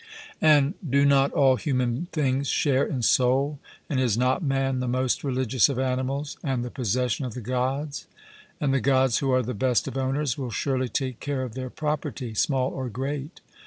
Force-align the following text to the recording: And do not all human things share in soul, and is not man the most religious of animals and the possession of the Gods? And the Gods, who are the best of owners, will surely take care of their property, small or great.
And 0.41 0.73
do 0.89 1.05
not 1.05 1.31
all 1.31 1.57
human 1.57 2.07
things 2.11 2.47
share 2.47 2.83
in 2.87 3.03
soul, 3.03 3.59
and 3.87 3.99
is 3.99 4.17
not 4.17 4.41
man 4.41 4.79
the 4.79 4.87
most 4.87 5.23
religious 5.23 5.69
of 5.69 5.77
animals 5.77 6.37
and 6.43 6.65
the 6.65 6.71
possession 6.71 7.23
of 7.25 7.35
the 7.35 7.39
Gods? 7.39 8.07
And 8.59 8.73
the 8.73 8.81
Gods, 8.81 9.19
who 9.19 9.29
are 9.31 9.43
the 9.43 9.53
best 9.53 9.87
of 9.87 9.97
owners, 9.99 10.39
will 10.39 10.49
surely 10.49 10.89
take 10.89 11.19
care 11.19 11.43
of 11.43 11.53
their 11.53 11.69
property, 11.69 12.33
small 12.33 12.71
or 12.71 12.89
great. 12.89 13.41